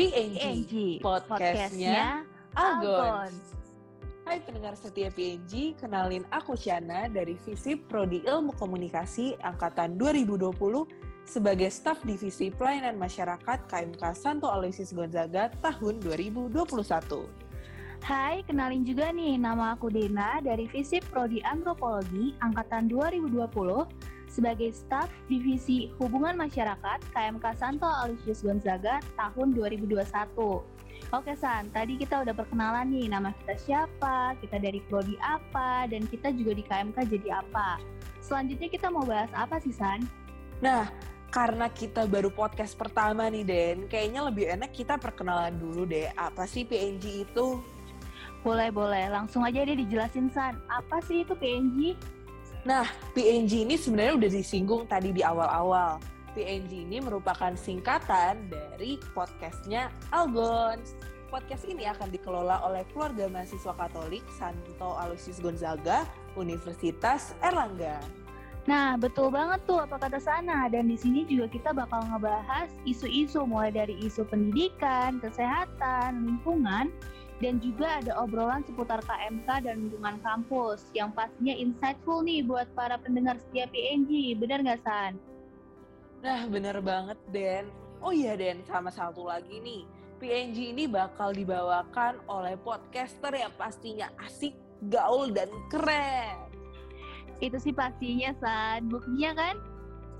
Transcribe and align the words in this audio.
PNG, 0.00 0.96
podcastnya 1.04 2.24
Algon. 2.56 3.28
Hai 4.24 4.40
pendengar 4.40 4.72
setia 4.72 5.12
PNG, 5.12 5.76
kenalin 5.76 6.24
aku 6.32 6.56
Shana 6.56 7.04
dari 7.12 7.36
Visip 7.44 7.84
Prodi 7.84 8.24
Ilmu 8.24 8.56
Komunikasi 8.56 9.36
Angkatan 9.44 10.00
2020 10.00 10.56
sebagai 11.28 11.68
staf 11.68 12.00
divisi 12.00 12.48
pelayanan 12.48 12.96
masyarakat 12.96 13.68
KMK 13.68 14.00
Santo 14.16 14.48
Aloysius 14.48 14.96
Gonzaga 14.96 15.52
tahun 15.60 16.00
2021. 16.00 16.48
Hai, 18.00 18.40
kenalin 18.48 18.88
juga 18.88 19.12
nih, 19.12 19.36
nama 19.36 19.76
aku 19.76 19.92
Dena 19.92 20.40
dari 20.40 20.64
Visip 20.72 21.04
Prodi 21.12 21.44
Antropologi 21.44 22.32
Angkatan 22.40 22.88
2020 22.88 23.36
sebagai 24.30 24.70
staf 24.70 25.10
Divisi 25.26 25.90
Hubungan 25.98 26.38
Masyarakat 26.38 27.02
KMK 27.10 27.44
Santo 27.58 27.90
Aloysius 27.90 28.46
Gonzaga 28.46 29.02
tahun 29.18 29.52
2021. 29.58 29.98
Oke 31.10 31.34
San, 31.34 31.66
tadi 31.74 31.98
kita 31.98 32.22
udah 32.22 32.30
perkenalan 32.30 32.86
nih 32.86 33.10
nama 33.10 33.34
kita 33.42 33.58
siapa, 33.58 34.38
kita 34.38 34.62
dari 34.62 34.78
prodi 34.86 35.18
apa, 35.18 35.90
dan 35.90 36.06
kita 36.06 36.30
juga 36.30 36.54
di 36.54 36.62
KMK 36.62 36.98
jadi 37.10 37.42
apa. 37.42 37.82
Selanjutnya 38.22 38.70
kita 38.70 38.86
mau 38.94 39.02
bahas 39.02 39.32
apa 39.34 39.58
sih 39.58 39.74
San? 39.74 40.06
Nah, 40.62 40.86
karena 41.34 41.66
kita 41.66 42.06
baru 42.06 42.30
podcast 42.30 42.78
pertama 42.78 43.26
nih 43.26 43.42
Den, 43.42 43.78
kayaknya 43.90 44.22
lebih 44.30 44.46
enak 44.54 44.70
kita 44.70 45.02
perkenalan 45.02 45.58
dulu 45.58 45.82
deh, 45.82 46.06
apa 46.14 46.46
sih 46.46 46.62
PNG 46.62 47.26
itu? 47.26 47.58
Boleh, 48.46 48.72
boleh. 48.72 49.10
Langsung 49.10 49.44
aja 49.44 49.66
deh 49.66 49.76
dijelasin 49.76 50.30
San, 50.30 50.62
apa 50.70 51.02
sih 51.04 51.26
itu 51.26 51.34
PNG? 51.34 51.98
Nah, 52.60 52.84
PNG 53.16 53.64
ini 53.64 53.80
sebenarnya 53.80 54.20
udah 54.20 54.30
disinggung 54.36 54.84
tadi 54.84 55.16
di 55.16 55.24
awal-awal. 55.24 55.96
PNG 56.36 56.86
ini 56.86 57.00
merupakan 57.00 57.56
singkatan 57.56 58.52
dari 58.52 59.00
podcastnya 59.16 59.88
Algon. 60.12 60.76
Podcast 61.32 61.64
ini 61.64 61.88
akan 61.88 62.10
dikelola 62.12 62.60
oleh 62.66 62.84
keluarga 62.92 63.30
mahasiswa 63.30 63.72
Katolik 63.72 64.22
Santo 64.36 64.92
Aloysius 64.98 65.40
Gonzaga, 65.40 66.04
Universitas 66.36 67.32
Erlangga. 67.40 68.02
Nah, 68.68 69.00
betul 69.00 69.32
banget 69.32 69.64
tuh 69.64 69.80
apa 69.80 69.96
kata 69.96 70.20
sana. 70.20 70.68
Dan 70.68 70.92
di 70.92 71.00
sini 71.00 71.24
juga 71.24 71.48
kita 71.48 71.70
bakal 71.72 72.04
ngebahas 72.12 72.68
isu-isu 72.84 73.48
mulai 73.48 73.72
dari 73.72 73.96
isu 74.04 74.28
pendidikan, 74.28 75.16
kesehatan, 75.16 76.28
lingkungan, 76.28 76.92
dan 77.40 77.56
juga 77.58 78.04
ada 78.04 78.12
obrolan 78.20 78.60
seputar 78.68 79.00
KMK 79.00 79.48
dan 79.64 79.88
lingkungan 79.88 80.20
kampus 80.20 80.84
yang 80.92 81.08
pastinya 81.16 81.56
insightful 81.56 82.20
nih 82.20 82.44
buat 82.44 82.68
para 82.76 83.00
pendengar 83.00 83.40
setia 83.40 83.64
PNG. 83.72 84.36
Bener 84.36 84.60
nggak, 84.60 84.80
San? 84.84 85.16
Nah, 86.20 86.44
bener 86.52 86.76
banget, 86.84 87.16
Den. 87.32 87.72
Oh 88.04 88.12
iya, 88.12 88.36
Den, 88.36 88.60
sama 88.68 88.92
satu 88.92 89.24
lagi 89.24 89.56
nih. 89.56 89.88
PNG 90.20 90.76
ini 90.76 90.84
bakal 90.84 91.32
dibawakan 91.32 92.20
oleh 92.28 92.60
podcaster 92.60 93.32
yang 93.32 93.52
pastinya 93.56 94.12
asik, 94.20 94.52
gaul, 94.92 95.32
dan 95.32 95.48
keren. 95.72 96.36
Itu 97.40 97.56
sih 97.56 97.72
pastinya, 97.72 98.36
San. 98.36 98.92
Buktinya 98.92 99.32
kan? 99.32 99.56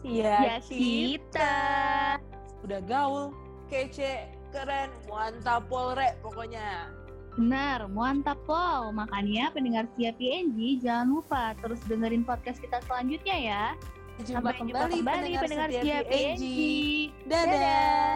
Ya, 0.00 0.56
ya 0.56 0.58
kita. 0.64 1.56
Udah 2.64 2.80
gaul, 2.88 3.36
kece, 3.68 4.24
keren, 4.56 4.88
mantap 5.04 5.68
polre 5.68 6.16
pokoknya. 6.24 6.88
Benar, 7.38 7.86
mantap 7.90 8.38
Pol. 8.48 8.90
Makanya 8.90 9.54
pendengar 9.54 9.86
siap 9.94 10.18
PNG 10.18 10.82
jangan 10.82 11.06
lupa 11.20 11.54
terus 11.62 11.78
dengerin 11.86 12.26
podcast 12.26 12.58
kita 12.58 12.82
selanjutnya 12.86 13.36
ya. 13.38 13.64
Jumpa 14.20 14.52
Sampai 14.52 14.52
kembali, 14.60 14.68
jumpa 14.68 14.80
kembali 14.84 15.30
pendengar, 15.40 15.42
pendengar 15.46 15.68
PNG. 16.04 16.44
Dadah. 17.24 17.46
Dadah. 17.48 18.10